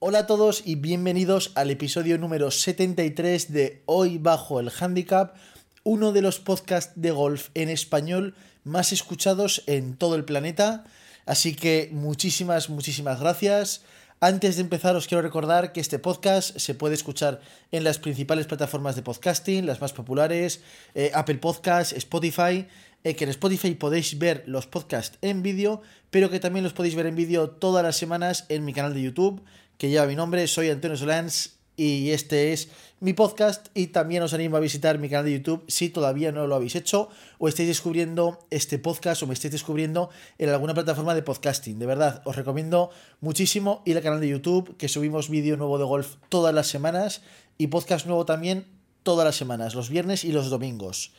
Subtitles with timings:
[0.00, 5.34] Hola a todos y bienvenidos al episodio número 73 de Hoy Bajo el Handicap,
[5.82, 10.84] uno de los podcasts de golf en español más escuchados en todo el planeta.
[11.26, 13.82] Así que muchísimas, muchísimas gracias.
[14.20, 17.40] Antes de empezar os quiero recordar que este podcast se puede escuchar
[17.72, 20.60] en las principales plataformas de podcasting, las más populares,
[20.94, 22.68] eh, Apple Podcasts, Spotify,
[23.02, 26.94] eh, que en Spotify podéis ver los podcasts en vídeo, pero que también los podéis
[26.94, 29.42] ver en vídeo todas las semanas en mi canal de YouTube
[29.78, 32.68] que lleva mi nombre, soy Antonio Solans y este es
[32.98, 36.48] mi podcast y también os animo a visitar mi canal de YouTube si todavía no
[36.48, 41.14] lo habéis hecho o estáis descubriendo este podcast o me estáis descubriendo en alguna plataforma
[41.14, 41.78] de podcasting.
[41.78, 45.84] De verdad, os recomiendo muchísimo ir al canal de YouTube que subimos vídeo nuevo de
[45.84, 47.22] golf todas las semanas
[47.56, 48.66] y podcast nuevo también
[49.04, 51.12] todas las semanas, los viernes y los domingos.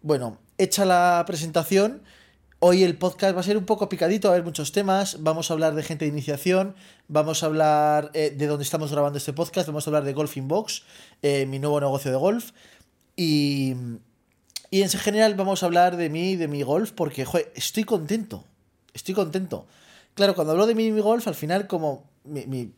[0.00, 2.02] Bueno, hecha la presentación,
[2.62, 5.22] Hoy el podcast va a ser un poco picadito, va a haber muchos temas.
[5.22, 6.74] Vamos a hablar de gente de iniciación,
[7.08, 10.36] vamos a hablar eh, de dónde estamos grabando este podcast, vamos a hablar de Golf
[10.42, 10.82] Box,
[11.22, 12.50] eh, mi nuevo negocio de golf.
[13.16, 13.74] Y,
[14.68, 18.44] y en general vamos a hablar de mí, de mi golf, porque estoy contento.
[18.92, 19.66] Estoy contento.
[20.12, 22.74] Claro, cuando hablo de mí y mi golf, al final, como mi,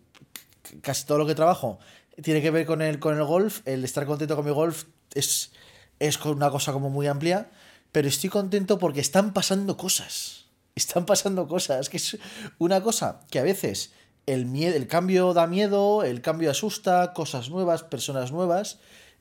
[0.81, 1.81] casi todo lo que trabajo
[2.23, 5.51] tiene que ver con el, con el golf, el estar contento con mi golf es,
[5.99, 7.51] es una cosa como muy amplia
[7.93, 10.47] pero estoy contento porque están pasando cosas.
[10.75, 11.89] Están pasando cosas.
[11.89, 12.19] Que es
[12.59, 13.93] una cosa que a veces
[14.27, 18.79] el, miedo, el cambio da miedo, el cambio asusta, cosas nuevas, personas nuevas.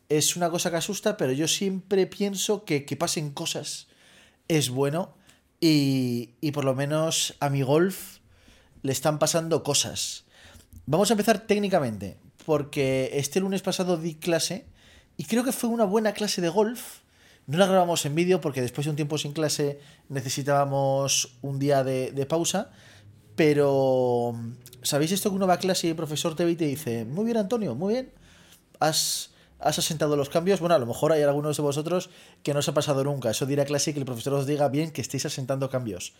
[0.07, 3.87] Es una cosa que asusta, pero yo siempre pienso que que pasen cosas
[4.47, 5.15] es bueno.
[5.59, 8.17] Y, y por lo menos a mi golf
[8.81, 10.23] le están pasando cosas.
[10.85, 14.65] Vamos a empezar técnicamente, porque este lunes pasado di clase
[15.17, 17.01] y creo que fue una buena clase de golf
[17.51, 21.83] no la grabamos en vídeo porque después de un tiempo sin clase necesitábamos un día
[21.83, 22.71] de, pausa.
[23.35, 24.33] Pero,
[24.81, 27.03] ¿sabéis esto que uno va a clase y el profesor te ve y te dice,
[27.03, 28.11] muy bien Antonio, muy bien,
[28.79, 30.61] has, asentado los cambios?
[30.61, 32.09] Bueno, a lo mejor hay algunos de vosotros
[32.41, 33.31] que no os ha pasado nunca.
[33.31, 36.13] Eso dirá clase que el profesor os diga bien que estéis asentando cambios.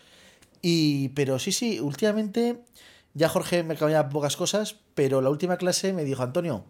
[0.61, 2.59] Y, pero sí, sí, últimamente
[3.13, 6.65] ya Jorge me cambiaba pocas cosas, pero la última clase me dijo, Antonio,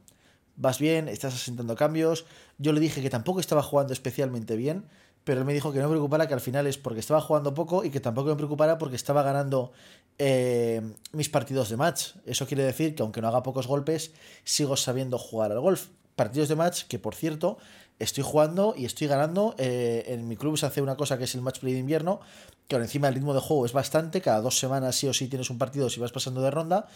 [0.55, 2.25] vas bien, estás asentando cambios.
[2.57, 4.85] Yo le dije que tampoco estaba jugando especialmente bien,
[5.23, 7.53] pero él me dijo que no me preocupara que al final es porque estaba jugando
[7.53, 9.71] poco y que tampoco me preocupara porque estaba ganando
[10.17, 10.81] eh,
[11.13, 12.13] mis partidos de match.
[12.25, 14.11] Eso quiere decir que aunque no haga pocos golpes,
[14.43, 15.87] sigo sabiendo jugar al golf.
[16.15, 17.57] Partidos de match que, por cierto,
[17.99, 19.55] estoy jugando y estoy ganando.
[19.57, 22.19] Eh, en mi club se hace una cosa que es el match play de invierno,
[22.67, 24.21] que por encima el ritmo de juego es bastante.
[24.21, 26.87] Cada dos semanas sí o sí tienes un partido si vas pasando de ronda.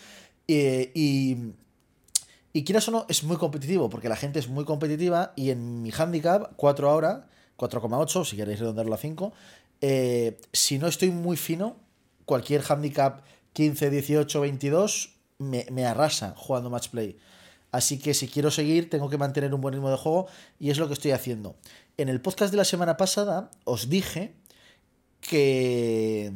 [0.47, 1.53] Eh, y
[2.55, 5.81] y quieras o no, es muy competitivo, porque la gente es muy competitiva y en
[5.81, 7.27] mi handicap, 4 ahora,
[7.57, 9.33] 4,8, si queréis redondearlo a 5,
[9.81, 11.75] eh, si no estoy muy fino,
[12.23, 17.17] cualquier handicap 15, 18, 22 me, arrasa jugando match play.
[17.73, 20.27] Así que si quiero seguir, tengo que mantener un buen ritmo de juego
[20.57, 21.57] y es lo que estoy haciendo.
[21.97, 24.33] En el podcast de la semana pasada os dije
[25.19, 26.31] que,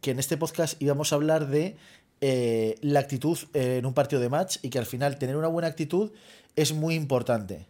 [0.00, 1.76] que en este podcast íbamos a hablar de
[2.22, 5.48] eh, la actitud eh, en un partido de match y que al final tener una
[5.48, 6.12] buena actitud
[6.54, 7.66] es muy importante.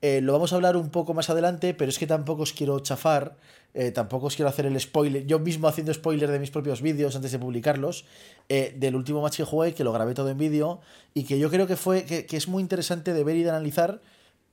[0.00, 2.78] Eh, lo vamos a hablar un poco más adelante, pero es que tampoco os quiero
[2.80, 3.36] chafar,
[3.94, 7.30] tampoco os quiero hacer el spoiler, yo mismo haciendo spoiler de mis propios vídeos antes
[7.30, 8.04] de publicarlos,
[8.48, 10.80] del último match que jugué, que lo grabé todo en vídeo,
[11.14, 13.50] y que yo creo que fue, que, que, es muy interesante de ver y de
[13.50, 14.00] analizar,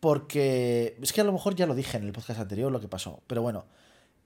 [0.02, 2.88] porque es que a lo mejor ya lo dije en el podcast anterior lo que
[2.88, 3.66] pasó, pero bueno,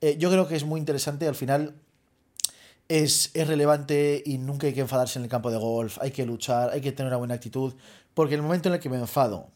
[0.01, 1.73] yo creo que es muy interesante, al final
[2.87, 6.71] es, relevante y nunca hay que enfadarse en el campo de golf, hay que luchar,
[6.71, 7.73] hay que tener una buena actitud,
[8.13, 9.49] porque el momento en el que me enfado,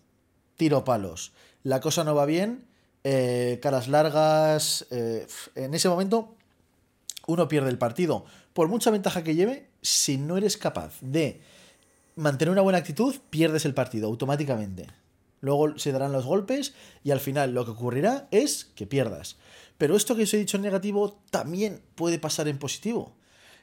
[0.56, 2.66] tiro palos, la cosa no va bien,
[3.04, 6.36] eh, caras largas, eh, en ese momento
[7.28, 8.26] uno pierde el partido.
[8.54, 11.42] Por mucha ventaja que lleve, si no eres capaz de
[12.16, 14.88] mantener una buena actitud, pierdes el partido automáticamente.
[15.42, 19.38] Luego se darán los golpes y al final lo que ocurrirá es que pierdas.
[19.78, 23.16] Pero esto que os he dicho en negativo también puede pasar en positivo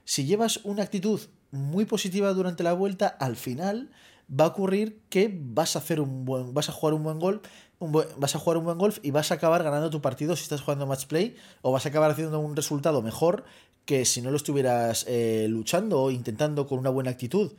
[0.05, 3.91] si llevas una actitud muy positiva durante la vuelta, al final
[4.29, 7.43] va a ocurrir que vas a hacer un buen, vas a jugar un buen golf,
[7.81, 10.63] vas a jugar un buen golf y vas a acabar ganando tu partido si estás
[10.63, 13.45] jugando match play o vas a acabar haciendo un resultado mejor
[13.85, 17.53] que si no lo estuvieras eh, luchando o intentando con una buena actitud.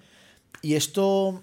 [0.62, 1.42] Y esto,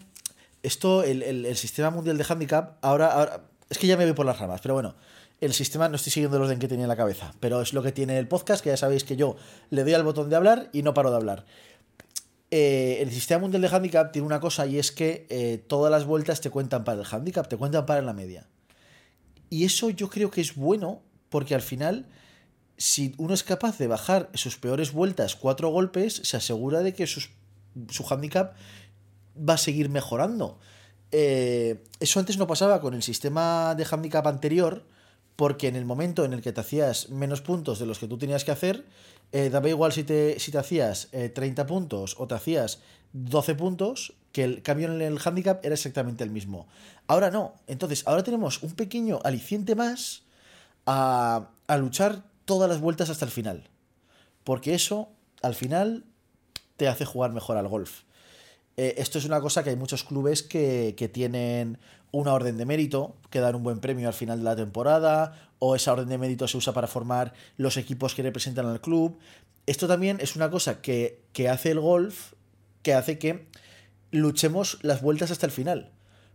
[0.63, 4.39] esto el, el, sistema mundial de handicap, ahora, es que ya me voy por las
[4.39, 4.97] ramas, pero bueno,
[5.41, 7.83] el sistema no estoy siguiendo el orden que tenía en la cabeza, pero es lo
[7.83, 9.37] que tiene el podcast, que ya sabéis que yo
[9.71, 11.47] le doy al botón de hablar y no paro de hablar.
[12.51, 16.05] Eh, el sistema mundial de handicap tiene una cosa y es que eh, todas las
[16.05, 18.49] vueltas te cuentan para el handicap, te cuentan para la media.
[19.51, 22.09] Y eso yo creo que es bueno porque al final,
[22.77, 27.07] si uno es capaz de bajar sus peores vueltas cuatro golpes, se asegura de que
[27.07, 27.23] su
[28.11, 28.55] handicap
[29.37, 30.59] va a seguir mejorando.
[31.13, 34.85] Eh, eso antes no pasaba con el sistema de handicap anterior,
[35.37, 38.19] porque en el momento en el que te hacías menos puntos de los que tú
[38.19, 38.85] tenías que hacer,
[39.33, 42.81] eh, daba igual si te, si te hacías 30 puntos o te hacías
[43.13, 46.69] 12 puntos, que el cambio en el handicap era exactamente el mismo.
[47.07, 47.55] Ahora no.
[47.67, 50.23] Entonces, ahora tenemos un pequeño aliciente más
[50.87, 53.69] a, a luchar todas las vueltas hasta el final.
[54.45, 55.09] Porque eso,
[55.43, 56.05] al final,
[56.77, 58.03] te hace jugar mejor al golf.
[58.77, 61.79] Eh, esto es una cosa que hay muchos clubes que, que, tienen
[62.13, 65.77] una orden de mérito, que dan un buen premio al final de la temporada, o
[65.77, 69.19] esa orden de mérito se usa para formar los equipos que representan al club.
[69.67, 72.33] Esto también es una cosa que, que hace el golf,
[72.83, 73.47] que hace que
[74.11, 75.91] luchemos las vueltas hasta el final.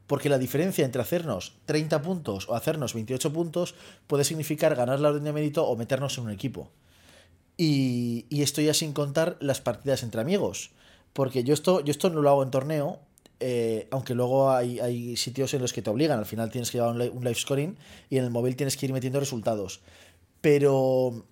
[0.08, 3.74] Porque la diferencia entre hacernos 30 puntos o hacernos 28 puntos
[4.06, 6.70] puede significar ganar la orden de mérito o meternos en un equipo.
[7.58, 10.72] Y, y esto ya sin contar las partidas entre amigos.
[11.16, 13.00] Porque yo esto, yo esto no lo hago en torneo,
[13.40, 16.20] eh, aunque luego hay, hay, sitios en los que te obligan.
[16.20, 17.78] Al final tienes que llevar un, live scoring
[18.10, 19.80] y en el móvil tienes que ir metiendo resultados.
[20.42, 21.24] Pero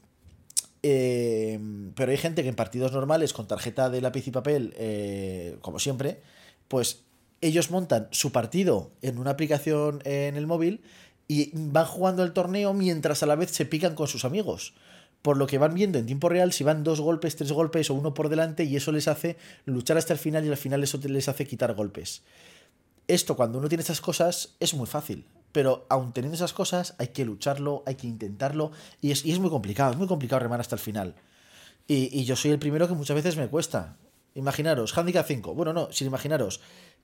[0.84, 1.60] eh,
[1.96, 5.80] pero hay gente que en partidos normales, con tarjeta de lápiz y papel, eh, como
[5.80, 6.22] siempre,
[6.70, 7.02] pues
[7.42, 10.80] ellos montan su partido en una aplicación en el móvil
[11.28, 14.76] y van jugando el torneo mientras a la vez se pican con sus amigos.
[15.24, 17.96] Por lo que van viendo en tiempo real si van dos golpes, tres golpes o
[17.96, 21.00] uno por delante y eso les hace luchar hasta el final y al final eso
[21.02, 22.22] les hace quitar golpes.
[23.08, 25.26] Esto cuando uno tiene estas cosas es muy fácil.
[25.54, 28.72] Pero aun teniendo esas cosas, hay que lucharlo, hay que intentarlo.
[29.02, 31.16] Y es, muy complicado, es muy complicado remar hasta el final.
[31.88, 33.98] Y, y, yo soy el primero que muchas veces me cuesta.
[34.36, 35.54] Imaginaros, Handicap 5.
[35.54, 36.60] Bueno, no, sin imaginaros.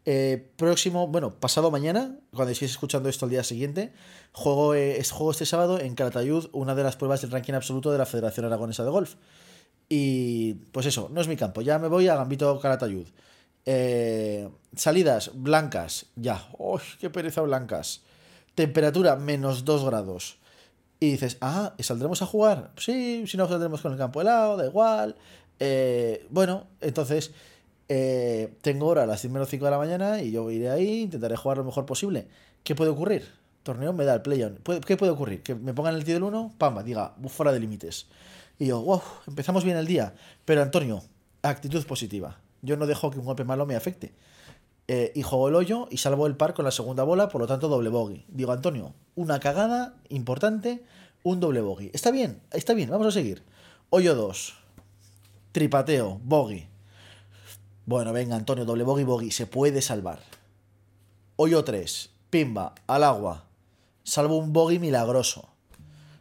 [0.06, 3.94] Eh, próximo, bueno, pasado mañana, cuando estéis escuchando esto el día siguiente,
[4.32, 7.98] juego, eh, juego este sábado en Calatayud, una de las pruebas del ranking absoluto de
[7.98, 9.16] la Federación Aragonesa de Golf.
[9.90, 11.62] Y pues eso, no es mi campo.
[11.62, 13.08] Ya me voy a Gambito Calatayud.
[13.66, 16.48] Eh, salidas blancas, ya.
[16.58, 18.02] ¡Uy, qué pereza blancas!
[18.60, 20.38] temperatura menos 2 grados.
[21.00, 22.72] Y dices, ah, ¿y saldremos a jugar?
[22.76, 25.16] Sí, si no saldremos con el campo helado, da igual.
[25.62, 27.32] Eh, bueno, entonces
[27.90, 31.02] eh, tengo hora a las 10 menos 5 de la mañana y yo iré ahí,
[31.02, 32.28] intentaré jugar lo mejor posible.
[32.64, 33.28] ¿Qué puede ocurrir?
[33.64, 34.60] Torneo me da el play-on.
[34.86, 35.44] ¿Qué puede ocurrir?
[35.44, 38.08] Que me pongan el tío del 1, pamba, diga, fuera de límites.
[38.58, 40.14] Y yo, wow, empezamos bien el día.
[40.46, 41.02] Pero Antonio,
[41.42, 42.40] actitud positiva.
[42.62, 44.14] Yo no dejo que un golpe malo me afecte
[44.88, 47.48] eh, y juego el hoyo y salvo el par con la segunda bola, por lo
[47.48, 48.26] tanto doble bogey.
[48.28, 50.84] Digo, Antonio, una cagada importante,
[51.24, 51.92] un doble bogey.
[51.94, 53.44] Está bien, está bien, vamos a seguir.
[53.92, 54.54] Hoyo 2,
[55.52, 56.69] tripateo, bogey.
[57.90, 60.20] Bueno, venga, Antonio, doble bogey, bogey, se puede salvar.
[61.38, 63.46] Hoyo 3, pimba, al agua.
[64.04, 65.50] Salvo un bogey milagroso.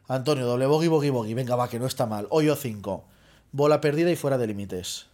[0.07, 1.35] Antonio, doble bogey, bogey, bogey.
[1.35, 2.27] Venga, va, que no está mal.
[2.31, 3.05] Hoyo 5.
[3.53, 5.09] Bola perdida y fuera de límites.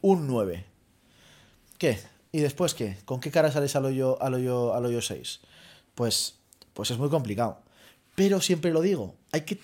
[0.00, 0.64] Un 9.
[1.76, 1.98] ¿Qué?
[2.30, 2.98] ¿Y después qué?
[3.04, 5.40] ¿Con qué cara sales al hoyo, al hoyo, al hoyo 6?
[5.96, 6.36] Pues,
[6.72, 7.62] pues es muy complicado.
[8.14, 9.58] Pero siempre lo digo, hay que...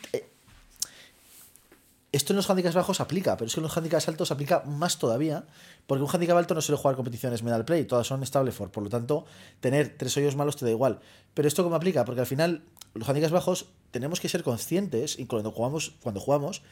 [2.16, 4.98] Esto en los handicaps bajos aplica, pero es que en los handicaps altos aplica más
[4.98, 5.44] todavía,
[5.86, 8.82] porque un handicap alto no suele jugar competiciones medal play, todas son stable for, por
[8.82, 9.26] lo tanto,
[9.60, 11.00] tener tres hoyos malos te da igual.
[11.34, 12.62] Pero esto cómo aplica, porque al final
[12.94, 16.62] los handicaps bajos tenemos que ser conscientes, y cuando jugamos, cuando jugamos,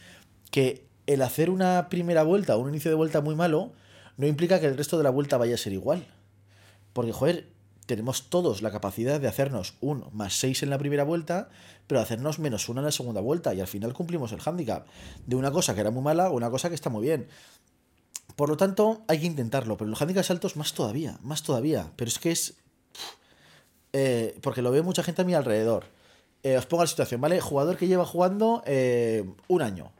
[0.50, 3.72] que el hacer una primera vuelta o un inicio de vuelta muy malo
[4.16, 6.06] no implica que el resto de la vuelta vaya a ser igual.
[6.94, 7.48] Porque, joder,
[7.86, 11.48] tenemos todos la capacidad de hacernos un más 6 en la primera vuelta,
[11.86, 13.54] pero hacernos menos 1 en la segunda vuelta.
[13.54, 14.86] Y al final cumplimos el handicap
[15.26, 17.28] de una cosa que era muy mala a una cosa que está muy bien.
[18.36, 21.92] Por lo tanto, hay que intentarlo, pero los handicaps altos más todavía, más todavía.
[21.96, 22.54] Pero es que es...
[23.92, 25.84] Eh, porque lo ve mucha gente a mi alrededor.
[26.42, 27.40] Eh, os pongo la situación, ¿vale?
[27.40, 29.92] Jugador que lleva jugando eh, un año,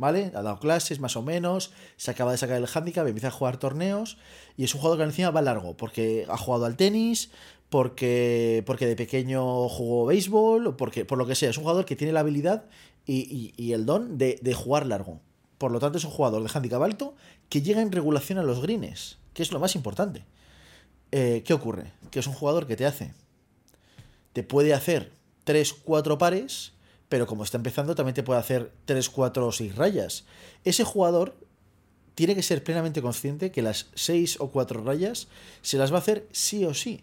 [0.00, 0.32] ¿vale?
[0.34, 3.58] Ha dado clases más o menos, se acaba de sacar el handicap, empieza a jugar
[3.58, 4.16] torneos
[4.56, 7.30] y es un jugador que encima va largo, porque ha jugado al tenis,
[7.68, 11.84] porque, porque de pequeño jugó béisbol, o porque, por lo que sea, es un jugador
[11.84, 12.64] que tiene la habilidad
[13.04, 15.20] y, y, el don de, de, jugar largo.
[15.58, 17.14] Por lo tanto, es un jugador de handicap alto
[17.50, 20.24] que llega en regulación a los greens, que es lo más importante.
[21.12, 21.92] Eh, ¿Qué ocurre?
[22.10, 23.12] Que es un jugador que te hace,
[24.32, 25.12] te puede hacer
[25.44, 26.72] 3, 4 pares
[27.10, 30.24] pero como está empezando también te puede hacer 3, 4 o 6 rayas.
[30.64, 31.36] Ese jugador
[32.14, 35.26] tiene que ser plenamente consciente que las 6 o 4 rayas
[35.60, 37.02] se las va a hacer sí o sí.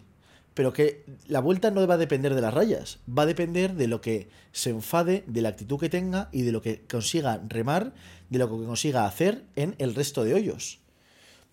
[0.53, 3.87] Pero que la vuelta no va a depender de las rayas, va a depender de
[3.87, 7.93] lo que se enfade, de la actitud que tenga y de lo que consiga remar,
[8.29, 10.79] de lo que consiga hacer en el resto de hoyos.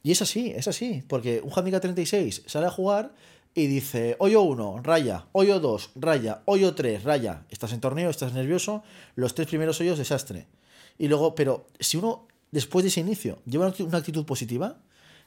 [0.05, 3.15] Y es así, es así, porque un handicap 36 sale a jugar
[3.55, 7.47] y dice, hoyo 1, raya, hoyo 2, raya, hoyo 3, raya.
[7.51, 8.83] Estás en torneo, estás nervioso,
[9.15, 10.49] los tres primeros hoyos, desastre.
[10.99, 14.79] Y luego, pero si uno, después de ese inicio, lleva una actitud positiva,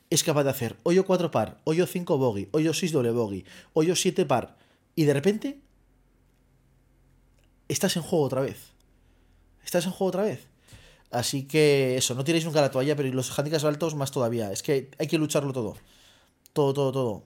[0.10, 3.96] es capaz de hacer hoyo 4 par, hoyo 5 bogey, hoyo 6 doble bogey, hoyo
[3.96, 4.58] 7 par,
[4.96, 5.62] y de repente
[7.70, 8.74] estás en juego otra vez.
[9.64, 10.48] Estás en juego otra vez.
[11.12, 14.52] Así que eso, no tiréis nunca la toalla, pero los handicaps altos más todavía.
[14.52, 15.76] Es que hay que lucharlo todo.
[16.52, 17.24] Todo, todo, todo.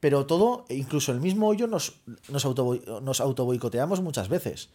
[0.00, 1.94] Pero todo, incluso el mismo hoyo, nos,
[2.28, 2.44] nos,
[4.00, 4.68] muchas veces.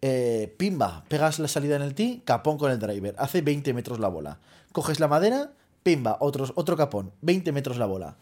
[0.00, 4.00] Eh, pimba, pegas la salida en el tee, capón con el driver, hace 20 metros
[4.00, 4.38] la bola.
[4.72, 5.52] Coges la madera,
[5.82, 8.16] pimba, otros, otro capón, 20 metros la bola.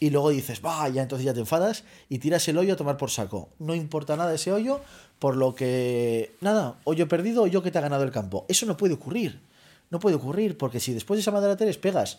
[0.00, 3.10] Y luego dices, vaya, entonces ya te enfadas y tiras el hoyo a tomar por
[3.10, 3.48] saco.
[3.60, 4.80] No importa nada ese hoyo,
[5.20, 8.44] por lo que, nada, hoyo perdido, hoyo que te ha ganado el campo.
[8.48, 9.40] Eso no puede ocurrir.
[9.90, 12.18] No puede ocurrir, porque si después de esa madera 3 pegas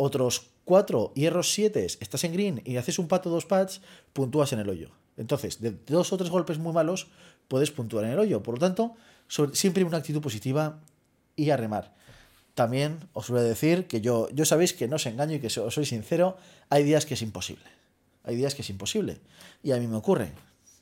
[0.00, 4.60] otros 4 hierros 7, estás en green y haces un pato dos pads, puntúas en
[4.60, 4.90] el hoyo.
[5.16, 7.08] Entonces, de dos o tres golpes muy malos,
[7.48, 8.42] puedes puntuar en el hoyo.
[8.42, 8.94] Por lo tanto,
[9.52, 10.80] siempre una actitud positiva
[11.36, 11.94] y a remar.
[12.54, 15.48] También os voy a decir que yo, yo sabéis que no os engaño y que
[15.48, 16.36] os soy sincero,
[16.70, 17.64] hay días que es imposible.
[18.24, 19.20] Hay días que es imposible.
[19.62, 20.32] Y a mí me ocurre.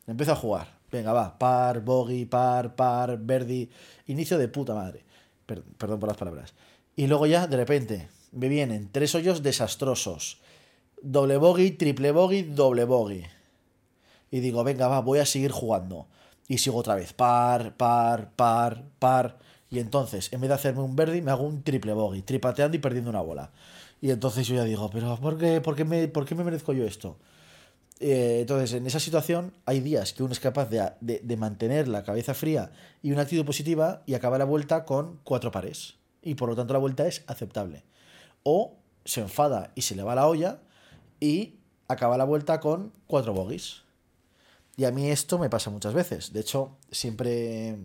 [0.07, 0.79] Empiezo a jugar.
[0.93, 1.39] Venga, va.
[1.39, 3.69] Par, bogey, par, par, verdi.
[4.07, 5.05] Inicio de puta madre.
[5.47, 6.55] perdón por las palabras.
[6.95, 10.41] Y luego ya, de repente, me vienen tres hoyos desastrosos.
[11.03, 13.25] Doble bogey, triple bogey, doble bogey.
[14.31, 16.07] Y digo, venga, va, voy a seguir jugando.
[16.49, 17.13] Y sigo otra vez.
[17.13, 19.39] Par, par, par, par.
[19.71, 22.81] Y entonces, en vez de hacerme un verde, me hago un triple bogey, tripateando y
[22.81, 23.51] perdiendo una bola.
[24.01, 26.73] Y entonces yo ya digo, pero ¿por qué, por qué, me, por qué me merezco
[26.73, 27.19] yo esto?
[28.01, 32.05] Eh, entonces, en esa situación hay días que uno es capaz de, de, mantener la
[32.05, 32.71] cabeza fría
[33.03, 35.97] y una actitud positiva y acaba la vuelta con cuatro pares.
[36.23, 37.85] Y por lo tanto la vuelta es aceptable.
[38.43, 40.61] O se enfada y se le va la olla
[41.21, 41.57] y
[41.89, 43.83] acaba la vuelta con cuatro bogies.
[44.77, 46.33] Y a mí esto me pasa muchas veces.
[46.33, 47.79] De hecho, siempre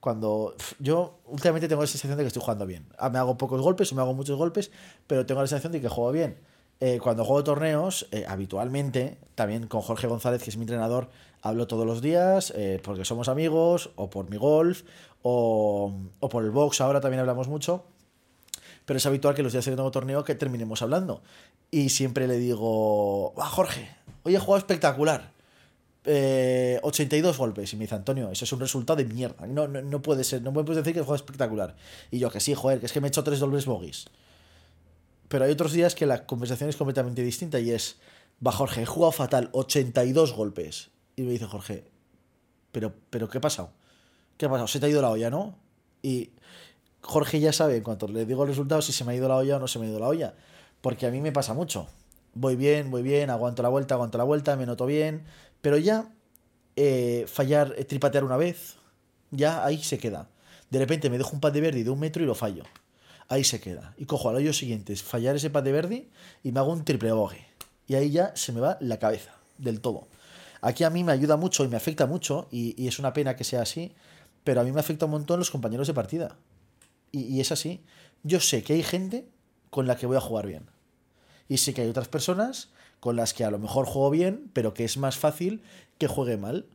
[0.00, 2.86] cuando yo últimamente tengo la sensación de que estoy jugando bien.
[2.98, 4.70] Ah, me hago pocos golpes o me hago muchos golpes,
[5.06, 6.38] pero tengo la sensación de que juego bien.
[6.78, 11.08] Eh, cuando juego torneos, eh, habitualmente, también con Jorge González, que es mi entrenador,
[11.40, 14.82] hablo todos los días, eh, porque somos amigos, o por mi golf,
[15.22, 17.86] o, o, por el box, ahora también hablamos mucho.
[18.86, 21.22] Pero es habitual que los días que tengo torneo que terminemos hablando.
[21.70, 23.90] Y siempre le digo, ah, Jorge,
[24.22, 25.32] hoy he jugado espectacular.
[26.06, 27.72] 82 eh, golpes.
[27.72, 29.46] Y me dice, Antonio, eso es un resultado de mierda.
[29.46, 31.74] No, no, puede ser, no puedes decir que juego es espectacular.
[32.12, 34.06] Y yo, que sí, joder, que es que me he hecho tres dobles bogies.
[35.28, 37.96] Pero hay otros días que la conversación es completamente distinta y es,
[38.46, 40.90] va Jorge, he jugado fatal, 82 golpes.
[41.16, 41.90] Y me dice Jorge,
[42.70, 43.70] pero, pero ¿qué ha pasado?
[44.36, 44.68] ¿Qué ha pasado?
[44.68, 45.58] Se te ha ido la olla, ¿no?
[46.02, 46.30] Y
[47.06, 49.36] Jorge ya sabe, en cuanto le digo el resultado, si se me ha ido la
[49.36, 50.34] olla o no se me ha ido la olla.
[50.80, 51.86] Porque a mí me pasa mucho.
[52.34, 55.24] Voy bien, voy bien, aguanto la vuelta, aguanto la vuelta, me noto bien,
[55.62, 56.12] pero ya
[56.76, 58.76] eh, fallar, eh, tripatear una vez,
[59.30, 60.28] ya ahí se queda.
[60.70, 62.64] De repente me dejo un pad de verde de un metro y lo fallo.
[63.28, 63.94] Ahí se queda.
[63.96, 66.08] Y cojo al hoyo siguiente, fallar ese pad de verde
[66.42, 67.46] y me hago un triple boge.
[67.86, 70.08] Y ahí ya se me va la cabeza, del todo.
[70.60, 73.44] Aquí a mí me ayuda mucho y me afecta mucho, y, es una pena que
[73.44, 73.94] sea así,
[74.44, 76.36] pero a mí me afecta un montón los compañeros de partida.
[77.16, 77.80] Y, es así.
[78.22, 79.26] Yo sé que hay gente
[79.70, 80.66] con la que voy a jugar bien.
[81.48, 82.70] Y sé que hay otras personas
[83.00, 85.62] con las que a lo mejor juego bien, pero que es más fácil
[85.98, 86.66] que juegue mal.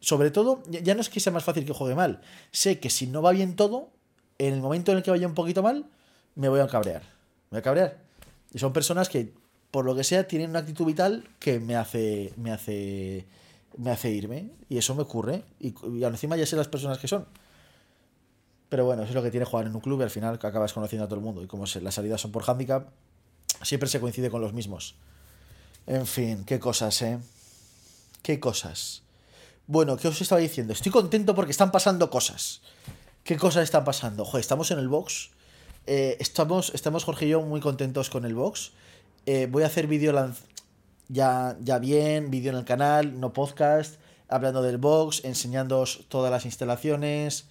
[0.00, 2.20] Sobre todo, ya no es que sea más fácil que juegue mal.
[2.50, 3.90] Sé que si no va bien todo,
[4.38, 5.86] en el momento en el que vaya un poquito mal,
[6.34, 7.02] me voy a cabrear.
[7.50, 7.98] Me voy a cabrear.
[8.52, 9.32] Y son personas que,
[9.70, 12.32] por lo que sea, tienen una actitud vital que me hace.
[12.36, 13.26] me hace.
[13.76, 14.50] me hace irme.
[14.68, 15.44] Y eso me ocurre.
[15.60, 17.26] Y, y encima ya sé las personas que son.
[18.74, 20.72] Pero bueno, eso es lo que tiene jugar en un club y al final acabas
[20.72, 21.40] conociendo a todo el mundo.
[21.44, 22.88] Y como las salidas son por handicap,
[23.62, 24.96] siempre se coincide con los mismos.
[25.86, 27.20] En fin, qué cosas, ¿eh?
[28.22, 29.02] Qué cosas.
[29.68, 30.72] Bueno, ¿qué os estaba diciendo?
[30.72, 32.62] Estoy contento porque están pasando cosas.
[33.22, 34.24] ¿Qué cosas están pasando?
[34.24, 35.30] Joder, estamos en el box.
[35.86, 38.72] Eh, estamos, estamos, Jorge y yo, muy contentos con el box.
[39.26, 40.12] Eh, voy a hacer vídeo
[41.06, 46.44] ya, ya bien, vídeo en el canal, no podcast, hablando del box, enseñándoos todas las
[46.44, 47.46] instalaciones,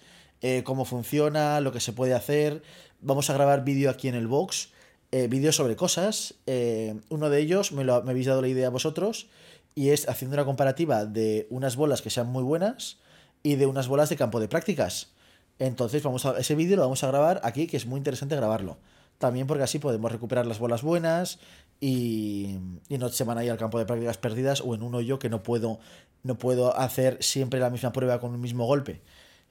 [0.46, 2.62] eh, cómo funciona, lo que se puede hacer.
[3.00, 4.68] Vamos a grabar vídeo aquí en el box.
[5.10, 6.34] Eh, vídeos sobre cosas.
[6.44, 9.28] Eh, uno de ellos me, lo, me habéis dado la idea vosotros
[9.74, 12.98] y es haciendo una comparativa de unas bolas que sean muy buenas
[13.42, 15.14] y de unas bolas de campo de prácticas.
[15.58, 18.76] Entonces, vamos a, ese vídeo lo vamos a grabar aquí, que es muy interesante grabarlo.
[19.16, 21.38] También porque así podemos recuperar las bolas buenas
[21.80, 22.58] y,
[22.90, 25.18] y no se van a ir al campo de prácticas perdidas o en un hoyo
[25.18, 25.78] que no puedo,
[26.22, 29.00] no puedo hacer siempre la misma prueba con un mismo golpe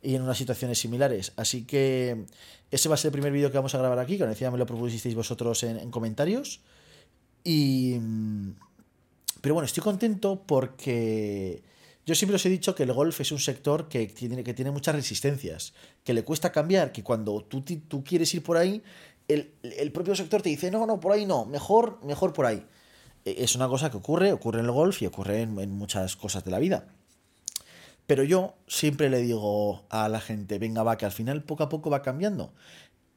[0.03, 1.31] y en unas situaciones similares.
[1.35, 2.25] Así que
[2.69, 4.57] ese va a ser el primer vídeo que vamos a grabar aquí, que decía me
[4.57, 6.61] lo propusisteis vosotros en, comentarios.
[7.43, 7.97] Y...
[9.41, 11.63] Pero bueno, estoy contento porque
[12.05, 14.71] yo siempre os he dicho que el golf es un sector que tiene, que tiene
[14.71, 18.81] muchas resistencias, que le cuesta cambiar, que cuando tú, tú quieres ir por ahí,
[19.27, 22.65] el, propio sector te dice, no, no, por ahí no, mejor, mejor por ahí.
[23.25, 26.43] E, es una cosa que ocurre, ocurre en el golf y ocurre en, muchas cosas
[26.43, 26.87] de la vida.
[28.07, 31.69] Pero yo siempre le digo a la gente, venga, va, que al final poco a
[31.69, 32.53] poco va cambiando.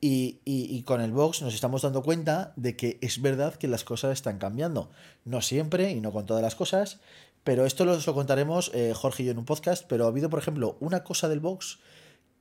[0.00, 3.82] Y, y, con el box nos estamos dando cuenta de que es verdad que las
[3.82, 4.90] cosas están cambiando.
[5.24, 7.00] No siempre y no con todas las cosas,
[7.42, 9.84] pero esto lo, lo contaremos eh, Jorge y yo en un podcast.
[9.88, 11.78] Pero ha habido, por ejemplo, una cosa del box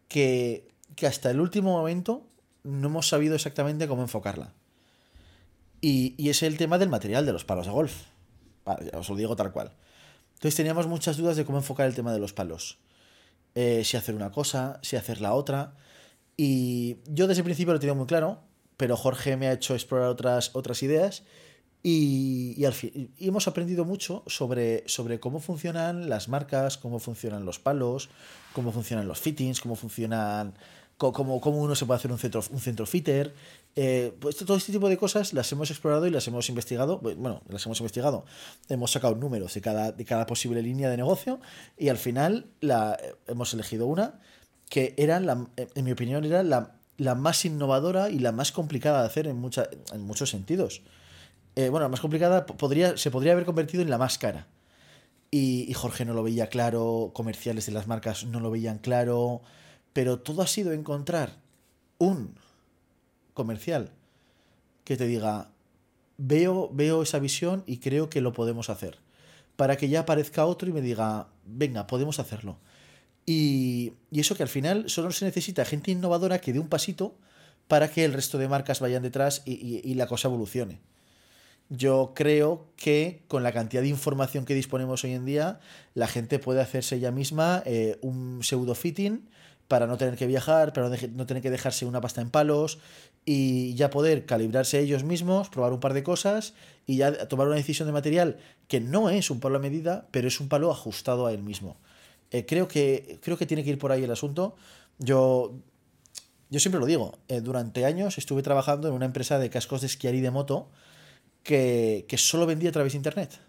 [0.08, 2.28] que, que hasta el último momento
[2.64, 4.54] no hemos sabido exactamente cómo enfocarla.
[5.82, 7.94] Y, es el tema del material de los palos de golf.
[8.94, 9.72] os lo digo tal cual.
[10.46, 12.78] Entonces teníamos muchas dudas de cómo enfocar el tema de los palos.
[13.56, 15.74] Eh, si hacer una cosa, si hacer la otra.
[16.38, 18.44] Y yo desde el principio lo tenía muy claro,
[18.78, 21.24] pero Jorge me ha hecho explorar otras, otras ideas.
[21.82, 27.58] Y, al fin, hemos aprendido mucho sobre, sobre cómo funcionan las marcas, cómo funcionan los
[27.58, 28.10] palos,
[28.54, 30.54] cómo funcionan los fittings, cómo funcionan
[30.98, 33.34] cómo, cómo uno se puede hacer un centro, un centro fitter.
[33.76, 37.00] Eh, pues todo este tipo de cosas las hemos explorado y las hemos investigado.
[37.00, 38.26] Bueno, las hemos investigado.
[38.70, 41.40] Hemos sacado números de cada, de cada posible línea de negocio
[41.78, 42.98] y al final la,
[43.28, 44.20] hemos elegido una
[44.70, 49.02] que era, la, en mi opinión, era la, la más innovadora y la más complicada
[49.02, 50.82] de hacer en, mucha, en muchos sentidos.
[51.56, 54.48] Eh, bueno, la más complicada podría, se podría haber convertido en la más cara.
[55.32, 59.42] Y, y Jorge no lo veía claro, comerciales de las marcas no lo veían claro.
[59.96, 61.38] Pero todo ha sido encontrar
[62.00, 62.36] un
[63.34, 63.92] comercial
[64.84, 65.52] que te diga,
[66.18, 68.98] veo, veo esa visión y creo que lo podemos hacer.
[69.56, 72.58] Para que ya aparezca otro y me diga, venga, podemos hacerlo.
[73.26, 77.16] Y, eso que al final solo se necesita gente innovadora que dé un pasito
[77.70, 80.82] para que el resto de marcas vayan detrás y, la cosa evolucione.
[81.70, 85.62] Yo creo que con la cantidad de información que disponemos hoy en día,
[85.94, 89.30] la gente puede hacerse ella misma eh, un pseudo fitting
[89.68, 92.80] para no tener que viajar, para no tener que dejarse una pasta en palos
[93.26, 96.54] y ya poder calibrarse ellos mismos, probar un par de cosas
[96.86, 100.28] y ya tomar una decisión de material que no es un palo a medida, pero
[100.28, 101.78] es un palo ajustado a él mismo.
[102.32, 104.56] Eh, creo, que, creo que tiene que ir por ahí el asunto.
[105.00, 105.54] Yo,
[106.50, 109.88] yo siempre lo digo, eh, durante años estuve trabajando en una empresa de cascos de
[109.88, 110.70] esquiar y de moto
[111.44, 113.40] que, que solo vendía a través de Internet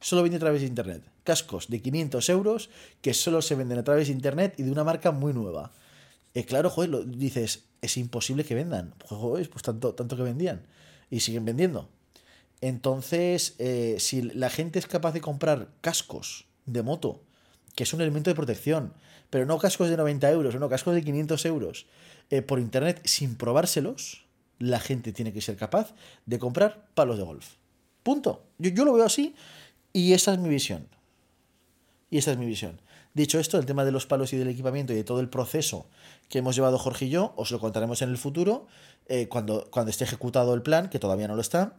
[0.00, 1.02] solo vende a través de Internet.
[1.26, 2.70] Cascos de 500 euros
[3.02, 5.72] que solo se venden a través de Internet y de una marca muy nueva.
[6.46, 8.94] Claro, joder, lo, dices, es imposible que vendan.
[9.08, 10.66] Pues, pues tanto, tanto que vendían.
[11.10, 11.88] Y siguen vendiendo.
[12.60, 17.22] Entonces, eh, si la gente es capaz de comprar cascos de moto,
[17.74, 18.92] que es un elemento de protección,
[19.30, 21.86] pero no cascos de 90 euros, no, cascos de 500 euros,
[22.30, 24.24] eh, por internet sin probárselos,
[24.58, 27.54] la gente tiene que ser capaz de comprar palos de golf.
[28.02, 28.44] Punto.
[28.58, 29.34] Yo, yo lo veo así
[29.92, 30.88] y esa es mi visión.
[32.10, 32.80] Y esa es mi visión.
[33.14, 35.88] Dicho esto, el tema de los palos y del equipamiento y de todo el proceso
[36.28, 38.66] que hemos llevado Jorge y yo, os lo contaremos en el futuro,
[39.06, 41.74] eh, cuando, cuando esté ejecutado el plan, que todavía no lo está.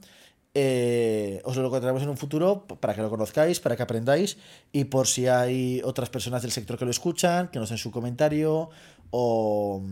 [0.54, 4.38] Eh, os lo contaremos en un futuro para que lo conozcáis, para que aprendáis
[4.72, 7.92] y por si hay otras personas del sector que lo escuchan, que nos den su
[7.92, 8.72] comentario
[9.12, 9.84] o,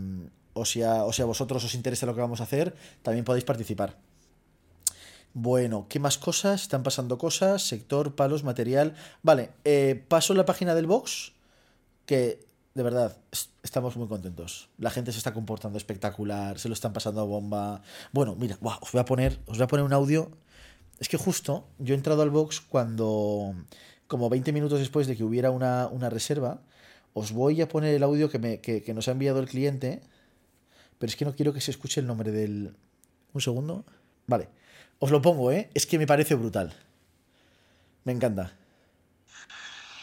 [0.52, 3.96] o, o si a vosotros os interesa lo que vamos a hacer, también podéis participar.
[5.38, 6.62] Bueno, ¿qué más cosas?
[6.62, 8.94] Están pasando cosas, sector, palos, material.
[9.22, 11.34] Vale, eh, paso la página del box,
[12.06, 12.40] que
[12.72, 13.18] de verdad
[13.62, 14.70] estamos muy contentos.
[14.78, 17.82] La gente se está comportando espectacular, se lo están pasando a bomba.
[18.12, 20.30] Bueno, mira, os voy a poner, os voy a poner un audio.
[21.00, 23.54] Es que justo yo he entrado al box cuando,
[24.06, 26.62] como 20 minutos después de que hubiera una, reserva,
[27.12, 30.00] os voy a poner el audio que, me, que nos ha enviado el cliente,
[30.98, 32.74] pero es que no quiero que se escuche el nombre del...
[33.34, 33.84] Un segundo.
[34.26, 34.48] Vale.
[34.98, 35.70] Os lo pongo, ¿eh?
[35.74, 36.74] Es que me parece brutal.
[38.04, 38.56] Me encanta.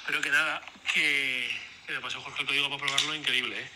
[0.05, 0.61] Pero que nada,
[0.93, 1.49] que,
[1.87, 3.69] que pasó Jorge el código para probarlo increíble, ¿eh?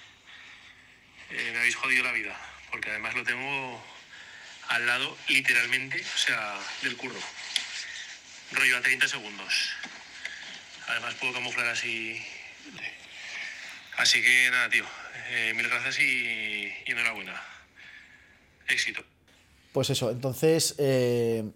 [1.31, 1.49] ¿eh?
[1.53, 2.37] Me habéis jodido la vida,
[2.69, 3.83] porque además lo tengo
[4.67, 7.19] al lado, literalmente, o sea, del curro.
[8.51, 9.71] Rollo a 30 segundos.
[10.87, 12.21] Además puedo camuflar así.
[13.97, 14.85] Así que nada, tío.
[15.29, 17.41] Eh, mil gracias y enhorabuena.
[18.67, 19.03] Éxito.
[19.77, 20.73] Pues eso, entonces...
[20.79, 21.51] Eh,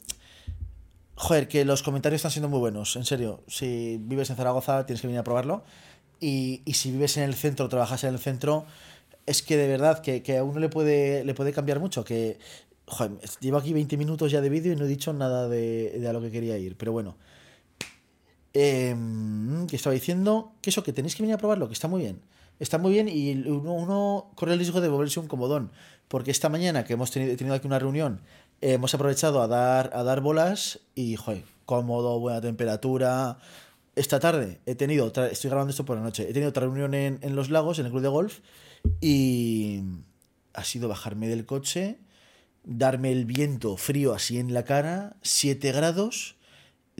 [1.15, 3.43] joder, que los comentarios están siendo muy buenos, en serio.
[3.47, 5.63] Si vives en Zaragoza, tienes que venir a probarlo.
[6.19, 8.67] Y, si vives en el centro, trabajas en el centro,
[9.25, 12.03] es que de verdad que, a uno le puede, le puede cambiar mucho.
[12.03, 12.37] Que,
[12.85, 16.13] joder, llevo aquí 20 minutos ya de vídeo y no he dicho nada de, a
[16.13, 16.77] lo que quería ir.
[16.77, 17.17] Pero bueno.
[18.53, 18.95] Eh,
[19.67, 20.51] ¿Qué estaba diciendo?
[20.61, 22.21] Que eso, que tenéis que venir a probarlo, que está muy bien.
[22.61, 25.71] Está muy bien y uno, corre el riesgo de volverse un comodón
[26.07, 28.21] porque esta mañana que hemos tenido, aquí una reunión,
[28.61, 33.39] hemos aprovechado a dar, a dar bolas y, joder, cómodo, buena temperatura.
[33.95, 37.35] Esta tarde he tenido, estoy grabando esto por la noche, he tenido otra reunión en,
[37.35, 38.41] Los Lagos, en el club de golf,
[38.99, 39.81] y,
[40.53, 41.97] ha sido bajarme del coche,
[42.63, 46.35] darme el viento frío así en la cara, 7 grados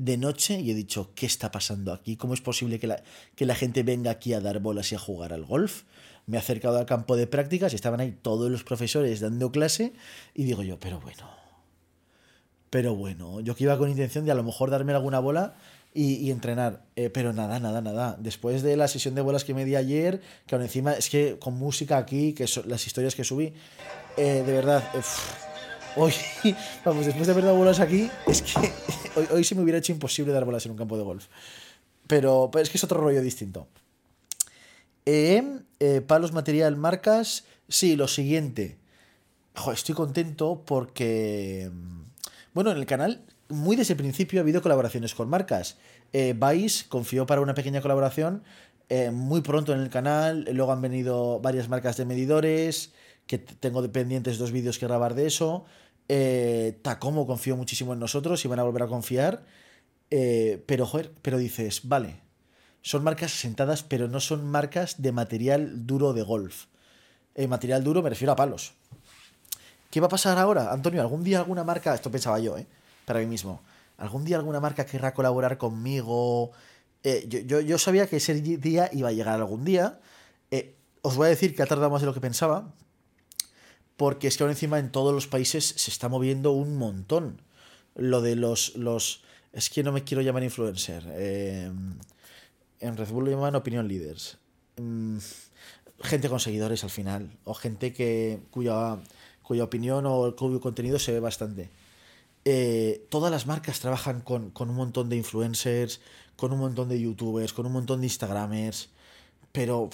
[0.01, 2.17] de noche y he dicho, ¿qué está pasando aquí?
[2.17, 3.03] ¿Cómo es posible que la,
[3.35, 5.83] que la gente venga aquí a dar bolas y a jugar al golf?
[6.25, 9.93] Me he acercado al campo de prácticas y estaban ahí todos los profesores dando clase
[10.33, 11.29] y digo yo, pero bueno,
[12.71, 15.53] pero bueno, yo que iba con intención de a lo mejor darme alguna bola
[15.93, 18.15] y, entrenar, eh, pero nada, nada, nada.
[18.17, 21.37] Después de la sesión de bolas que me di ayer, que aún encima es que
[21.37, 23.53] con música aquí, que son las historias que subí,
[24.15, 24.83] eh, de verdad,
[25.95, 26.13] hoy,
[26.85, 28.59] vamos, después de haber dado bolas aquí, es que
[29.15, 31.27] hoy, hoy se me hubiera hecho imposible dar bolas en un campo de golf.
[32.07, 33.67] Pero, pero es que es otro rollo distinto.
[36.07, 37.45] palos, material, marcas.
[37.69, 38.77] Sí, lo siguiente.
[39.71, 41.71] estoy contento porque
[42.53, 45.77] bueno, en el canal, muy desde el principio ha habido colaboraciones con marcas.
[46.11, 48.43] Eh, Vice confió para una pequeña colaboración
[48.89, 50.45] eh, muy pronto en el canal.
[50.51, 52.91] Luego han venido varias marcas de medidores,
[53.25, 55.63] que tengo pendientes dos vídeos que grabar de eso.
[56.07, 59.43] Eh, Tacomo confió muchísimo en nosotros y van a volver a confiar.
[60.09, 60.89] Eh, pero,
[61.21, 62.19] pero dices, vale,
[62.81, 66.65] son marcas asentadas, pero no son marcas de material duro de golf.
[67.47, 68.73] material duro me refiero a palos.
[69.91, 70.71] ¿Qué va a pasar ahora?
[70.71, 72.65] Antonio, algún día alguna marca, esto pensaba yo, ¿eh?
[73.05, 73.61] Para mí mismo,
[73.97, 76.51] algún día alguna marca querrá colaborar conmigo.
[77.03, 79.99] Eh, yo, sabía que ese día iba a llegar algún día.
[80.49, 82.73] Eh, os voy a decir que ha tardado más de lo que pensaba,
[84.01, 87.39] porque es que ahora encima en todos los países se está moviendo un montón.
[87.93, 88.75] Lo de los...
[88.75, 89.21] los
[89.53, 91.05] es que no me quiero llamar influencer.
[91.11, 91.71] Eh,
[92.79, 94.39] en Red Bull lo llaman opinion leaders.
[94.77, 95.19] Mm,
[96.01, 98.97] gente con seguidores al final, o gente que cuya
[99.43, 101.69] cuya opinión o cuyo contenido se ve bastante.
[102.43, 106.01] Eh, todas las marcas trabajan con, un montón de influencers,
[106.37, 108.89] con un montón de youtubers, con un montón de instagramers,
[109.51, 109.91] pero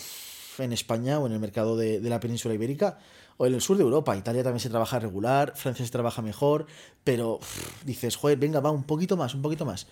[0.59, 2.99] en España o en el mercado de, la península ibérica
[3.37, 6.65] o en el sur de Europa, Italia también se trabaja regular, Francia se trabaja mejor,
[7.03, 7.39] pero
[7.85, 9.87] dices, joder, venga, va un poquito más, un poquito más.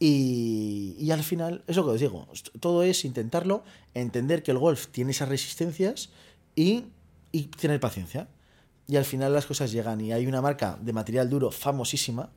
[0.00, 2.26] Y, y, al final, eso que os digo,
[2.60, 3.62] todo es intentarlo,
[3.94, 6.10] entender que el golf tiene esas resistencias
[6.56, 6.86] y,
[7.30, 8.28] y tener paciencia
[8.86, 10.00] y al final las cosas llegan.
[10.00, 12.30] Y hay una marca de material duro famosísima,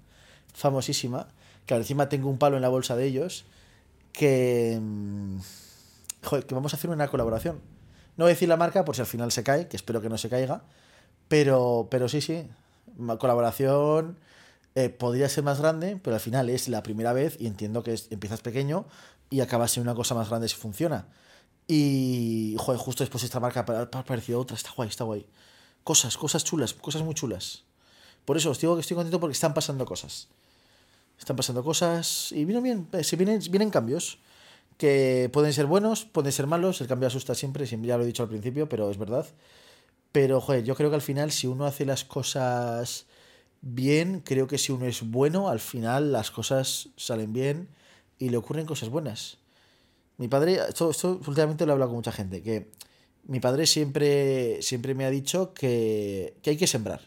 [0.54, 1.28] famosísima,
[1.65, 3.45] que encima tengo un palo en la bolsa de ellos,
[4.13, 5.38] que, mm,
[6.23, 7.60] joder, que vamos a hacer una colaboración.
[8.17, 10.10] No voy a decir la marca por si al final se cae, que espero que
[10.10, 10.63] no se caiga,
[11.27, 12.47] pero, pero sí, sí,
[13.19, 14.17] colaboración
[14.75, 17.99] eh, podría ser más grande, pero al final es la primera vez y entiendo que
[18.10, 18.86] empiezas pequeño
[19.30, 21.08] y acabas en una cosa más grande si funciona.
[21.67, 25.27] Y, joder, justo después esta marca ha aparecido otra, está guay, está guay
[25.88, 27.63] cosas, cosas chulas, cosas muy chulas.
[28.25, 30.27] Por eso os digo que estoy contento porque están pasando cosas.
[31.17, 34.19] Están pasando cosas y vienen bien, eh, se vienen, vienen cambios
[34.78, 38.24] que pueden ser buenos, pueden ser malos, el cambio asusta siempre, ya lo he dicho
[38.24, 39.26] al principio, pero es verdad.
[40.12, 43.08] Pero, joder, yo creo que al final si uno hace las cosas
[43.62, 47.70] bien, creo que si uno es bueno, al final las cosas salen bien
[48.20, 49.38] y le ocurren cosas buenas.
[50.18, 50.92] Mi padre, esto,
[51.28, 52.72] últimamente lo he hablado con mucha gente, que
[53.26, 57.02] mi padre siempre, siempre me ha dicho que, hay que sembrar.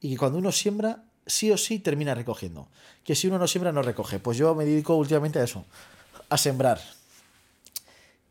[0.00, 2.68] Y que cuando uno siembra, sí o sí termina recogiendo.
[3.04, 4.20] Que si uno no siembra, no recoge.
[4.20, 5.64] Pues yo me dedico últimamente a eso,
[6.28, 6.80] a sembrar.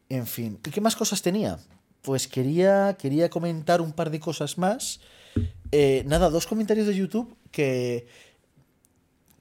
[0.10, 1.60] En fin, ¿y qué más cosas tenía?
[2.02, 5.02] Pues quería, quería comentar un par de cosas más.
[5.72, 8.08] Eh, nada, dos comentarios de YouTube que,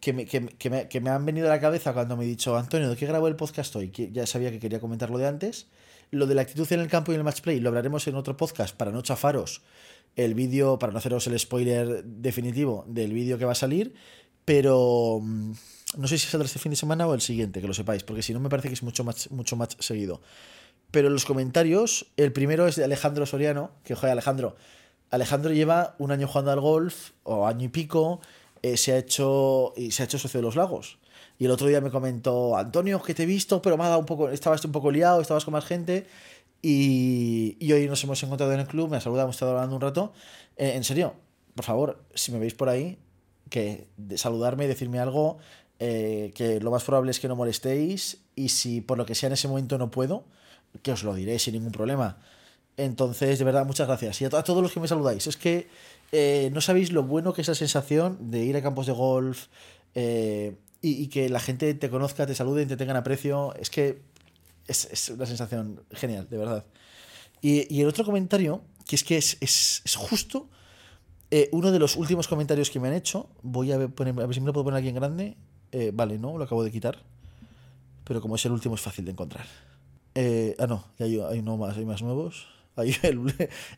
[0.00, 2.96] que me, que, me, han venido a la cabeza cuando me he dicho, Antonio, ¿de
[2.96, 3.90] qué grabo el podcast hoy?
[3.90, 5.68] Que ya sabía que quería comentarlo de antes.
[6.10, 8.36] Lo de la actitud en el campo y el match play lo hablaremos en otro
[8.36, 9.62] podcast para no chafaros
[10.16, 13.94] el vídeo, para no haceros el spoiler definitivo del vídeo que va a salir,
[14.44, 15.52] pero mm,
[15.94, 18.22] no sé si saldrá este fin de semana o el siguiente, que lo sepáis, porque
[18.22, 20.20] si no me parece que es mucho más, mucho más seguido.
[20.90, 24.56] Pero los comentarios, el primero es de Alejandro Soriano, que joder, Alejandro.
[25.10, 28.20] Alejandro lleva un año jugando al golf, o año y pico,
[28.62, 30.98] eh, se ha hecho y se ha hecho socio de los lagos.
[31.38, 34.00] Y el otro día me comentó, Antonio, que te he visto, pero me ha dado
[34.00, 36.06] un poco, estabas un poco liado, estabas con más gente.
[36.62, 39.76] Y, y hoy nos hemos encontrado en el club, me ha saludado, hemos estado hablando
[39.76, 40.12] un rato.
[40.56, 41.14] Eh, en serio,
[41.54, 42.98] por favor, si me veis por ahí,
[43.50, 45.38] que saludarme, decirme algo,
[45.78, 48.18] eh, que lo más probable es que no molestéis.
[48.34, 50.24] Y si por lo que sea en ese momento no puedo,
[50.82, 52.18] que os lo diré sin ningún problema.
[52.76, 54.20] Entonces, de verdad, muchas gracias.
[54.20, 55.26] Y a, todos los que me saludáis.
[55.26, 55.68] Es que
[56.12, 59.46] eh, no sabéis lo bueno que es la sensación de ir a campos de golf,
[59.94, 64.02] eh, y, que la gente te conozca, te salude y te tengan aprecio, es que
[64.68, 66.64] es, una sensación genial, de verdad.
[67.40, 70.48] Y, el otro comentario, que es que es, justo
[71.30, 74.34] eh, uno de los últimos comentarios que me han hecho, voy a, poner, a ver
[74.34, 75.36] si me lo puedo poner aquí en grande.
[75.72, 76.98] Eh, vale, no, lo acabo de quitar.
[78.04, 79.46] Pero como es el último es fácil de encontrar.
[80.14, 82.48] Eh, ah, no, ya hay, hay, más, hay más nuevos.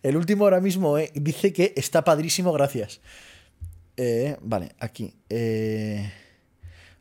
[0.03, 3.01] El, último ahora mismo eh, dice que está padrísimo, gracias.
[3.97, 5.15] Eh, vale, aquí.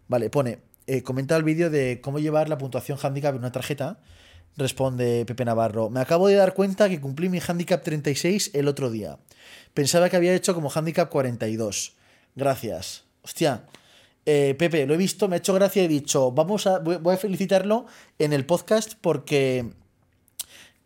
[0.07, 0.59] Vale, pone.
[1.03, 3.99] comenta el vídeo de cómo llevar la puntuación handicap en una tarjeta.
[4.57, 5.89] Responde Pepe Navarro.
[5.89, 9.19] Me acabo de dar cuenta que cumplí mi handicap 36 el otro día.
[9.73, 11.93] Pensaba que había hecho como handicap 42.
[12.35, 13.03] Gracias.
[13.21, 13.65] Hostia.
[14.57, 17.17] Pepe, lo he visto, me ha hecho gracia y he dicho, vamos a, voy a
[17.17, 17.85] felicitarlo
[18.19, 19.71] en el podcast porque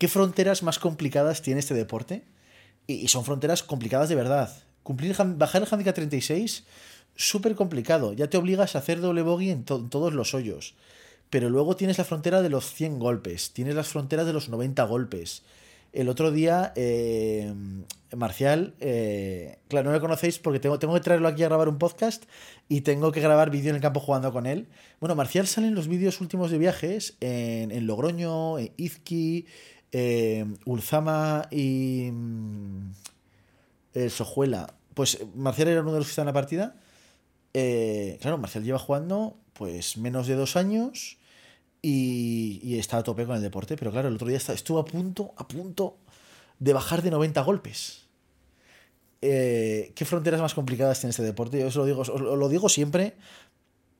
[0.02, 2.24] ¿Qué fronteras más complicadas tiene este deporte?
[2.88, 4.52] Y, son fronteras complicadas de verdad.
[4.82, 6.64] Cumplir, bajar el handicap 36,
[7.14, 8.12] súper complicado.
[8.12, 10.74] Ya te obligas a hacer doble bogey en, todos los hoyos.
[11.30, 14.82] Pero luego tienes la frontera de los 100 golpes, tienes las fronteras de los 90
[14.82, 15.44] golpes.
[15.92, 17.52] El otro día, eh,
[18.16, 21.78] Marcial, eh, claro, no lo conocéis porque tengo, tengo que traerlo aquí a grabar un
[21.78, 22.24] podcast
[22.68, 24.68] y tengo que grabar vídeo en el campo jugando con él.
[25.00, 29.46] Bueno, Marcial sale en los vídeos últimos de viajes en, en Logroño, en Izqui,
[29.92, 32.92] eh, Ulzama y mm,
[34.08, 36.76] Sojuela, pues Marcial era uno de los que está en la partida.
[37.54, 41.18] Eh, claro, Marcial lleva jugando pues menos de dos años
[41.82, 44.84] y, y, está a tope con el deporte, pero claro, el otro día estuvo a
[44.84, 45.98] punto, a punto
[46.58, 48.06] de bajar de 90 golpes.
[49.20, 51.58] Eh, ¿Qué fronteras más complicadas tiene este deporte?
[51.58, 53.14] Yo os lo digo, os lo digo siempre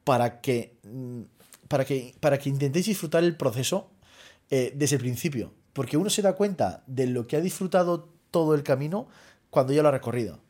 [0.04, 1.22] para que, mm,
[1.68, 3.90] para que, para que intentéis disfrutar el proceso
[4.50, 5.54] desde el principio.
[5.72, 9.08] Porque uno se da cuenta de lo que ha disfrutado todo el camino
[9.48, 10.40] cuando ya lo ha recorrido.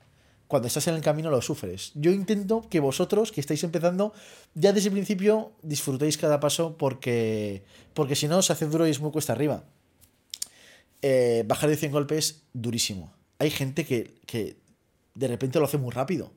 [0.52, 1.92] Cuando estás en el camino lo sufres.
[1.94, 4.12] Yo intento que vosotros, que estáis empezando,
[4.52, 7.62] ya desde el principio disfrutéis cada paso porque,
[7.94, 9.64] porque si no se hace duro y es muy cuesta arriba.
[11.00, 13.14] Eh, bajar de 100 golpes, durísimo.
[13.38, 14.58] Hay gente que, que
[15.14, 16.30] de repente lo hace muy rápido,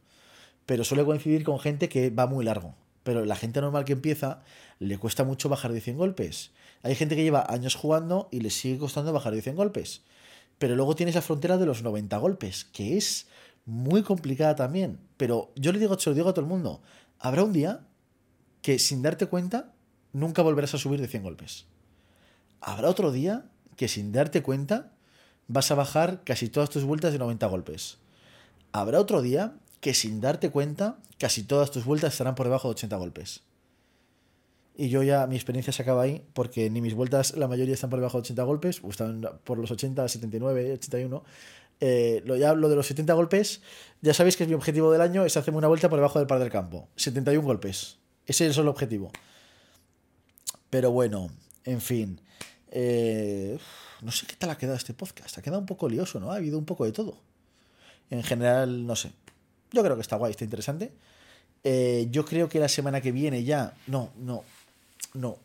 [0.66, 2.74] pero suele coincidir con gente que va muy largo.
[3.04, 4.44] Pero la gente normal que empieza
[4.80, 6.52] le cuesta mucho bajar de 100 golpes.
[6.84, 10.04] Hay gente que lleva años jugando y le sigue costando bajar de 100 golpes.
[10.58, 13.28] Pero luego tienes la frontera de los 90 golpes, que es
[13.66, 15.00] muy complicada también.
[15.18, 16.82] Pero yo le digo, se lo digo a todo el mundo,
[17.20, 17.82] habrá un día
[18.62, 19.74] que sin darte cuenta
[20.14, 21.66] nunca volverás a subir de 100 golpes.
[22.62, 24.92] Habrá otro día que sin darte cuenta
[25.48, 27.98] vas a bajar casi todas tus vueltas de 90 golpes.
[28.72, 32.74] Habrá otro día que sin darte cuenta casi todas tus vueltas estarán por debajo de
[32.74, 33.44] 80 golpes.
[34.78, 37.90] Y yo ya, mi experiencia se acaba ahí, porque ni mis vueltas, la mayoría están
[37.90, 41.24] por debajo de 80 golpes, o están por los 80, 79, 81.
[41.80, 43.62] Lo, ya lo de los 70 golpes,
[44.02, 46.28] ya sabéis que es mi objetivo del año, es hacerme una vuelta por debajo del
[46.28, 46.88] par del campo.
[46.96, 47.98] 71 golpes.
[48.26, 49.12] Ese es el objetivo.
[50.70, 51.30] Pero bueno,
[51.64, 52.22] en fin.
[52.72, 53.58] Eh,
[54.02, 55.38] no sé qué tal ha quedado este podcast.
[55.38, 56.32] Ha quedado un poco lioso, ¿no?
[56.32, 57.18] Ha habido un poco de todo.
[58.10, 59.12] En general, no sé.
[59.72, 60.92] Yo creo que está guay, está interesante.
[61.64, 63.74] Eh, yo creo que la semana que viene ya.
[63.88, 64.44] No, no
[65.16, 65.38] no.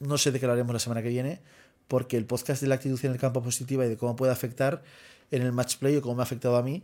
[0.00, 1.40] No sé de qué hablaremos la semana que viene,
[1.88, 4.82] porque el podcast de la actitud en el campo positiva y de cómo puede afectar
[5.30, 6.82] en el match play o cómo me ha afectado a mí,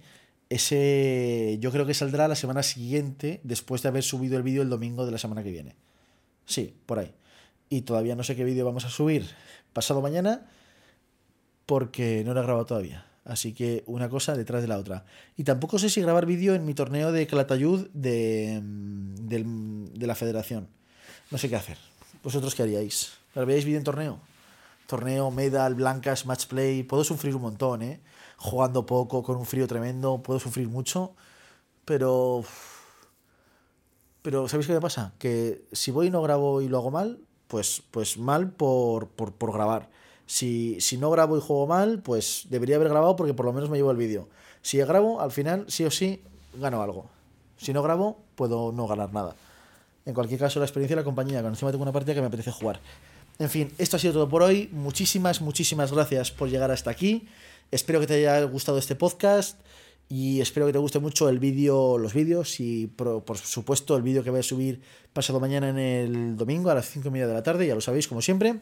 [0.48, 4.68] ese yo creo que saldrá la semana siguiente, después de haber subido el vídeo el
[4.68, 5.76] domingo de la semana que viene.
[6.44, 7.14] Sí, por ahí.
[7.68, 9.26] Y todavía no sé qué vídeo vamos a subir
[9.72, 10.46] pasado mañana,
[11.66, 13.06] porque no lo he grabado todavía.
[13.24, 15.04] Así que una cosa detrás de la otra.
[15.36, 20.68] Y tampoco sé si grabar vídeo en mi torneo de Calatayud de, de la federación.
[21.30, 21.78] No sé qué hacer.
[22.22, 23.12] ¿Vosotros qué haríais?
[23.34, 24.20] ¿Grabaríais vídeo en torneo?
[24.92, 26.82] Torneo, medal, blancas, match play.
[26.82, 28.02] Puedo sufrir un montón, ¿eh?
[28.36, 30.22] Jugando poco, con un frío tremendo.
[30.22, 31.14] Puedo sufrir mucho.
[31.86, 32.44] Pero.
[34.20, 35.14] Pero, ¿sabéis qué me pasa?
[35.18, 39.32] Que si voy y no grabo y lo hago mal, pues, pues mal por, por,
[39.32, 39.88] por grabar.
[40.26, 43.70] Si, si, no grabo y juego mal, pues debería haber grabado porque por lo menos
[43.70, 44.28] me llevo el vídeo.
[44.60, 47.06] Si grabo, al final, sí o sí, gano algo.
[47.56, 49.36] Si no grabo, puedo no ganar nada.
[50.04, 52.26] En cualquier caso, la experiencia de la compañía, cuando encima tengo una partida que me
[52.26, 52.78] apetece jugar.
[53.42, 54.68] En fin, esto ha sido todo por hoy.
[54.70, 57.26] Muchísimas, muchísimas gracias por llegar hasta aquí.
[57.72, 59.58] Espero que te haya gustado este podcast
[60.08, 64.22] y espero que te guste mucho el vídeo, los vídeos y por, supuesto el vídeo
[64.22, 64.80] que voy a subir
[65.12, 67.80] pasado mañana en el domingo a las 5 y media de la tarde, ya lo
[67.80, 68.60] sabéis como siempre.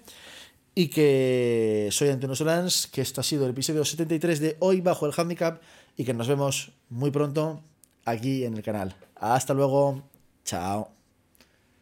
[0.75, 5.05] Y que soy Antonio Solans, que esto ha sido el episodio 73 de Hoy Bajo
[5.05, 5.61] el Handicap
[5.95, 7.61] y que nos vemos muy pronto
[8.07, 8.97] aquí en el canal.
[9.17, 10.05] Hasta luego,
[10.43, 11.00] chao.